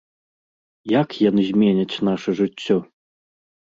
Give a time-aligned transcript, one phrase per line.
[0.99, 2.77] Як яны зменяць наша жыццё?